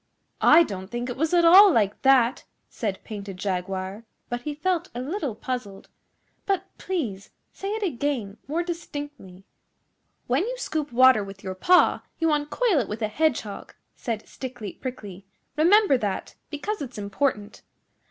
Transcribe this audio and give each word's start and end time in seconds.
'I 0.41 0.63
don't 0.63 0.87
think 0.87 1.11
it 1.11 1.15
was 1.15 1.31
at 1.31 1.45
all 1.45 1.71
like 1.71 2.01
that,' 2.01 2.45
said 2.71 3.03
Painted 3.03 3.37
Jaguar, 3.37 4.03
but 4.29 4.41
he 4.41 4.55
felt 4.55 4.89
a 4.95 4.99
little 4.99 5.35
puzzled; 5.35 5.89
'but, 6.47 6.65
please, 6.79 7.29
say 7.53 7.69
it 7.75 7.83
again 7.83 8.37
more 8.47 8.63
distinctly.' 8.63 9.45
'When 10.25 10.43
you 10.47 10.57
scoop 10.57 10.91
water 10.91 11.23
with 11.23 11.43
your 11.43 11.53
paw 11.53 12.01
you 12.17 12.31
uncoil 12.31 12.79
it 12.79 12.89
with 12.89 13.03
a 13.03 13.09
Hedgehog,' 13.09 13.75
said 13.95 14.27
Stickly 14.27 14.73
Prickly. 14.73 15.23
'Remember 15.55 15.99
that, 15.99 16.33
because 16.49 16.81
it's 16.81 16.97
important. 16.97 17.61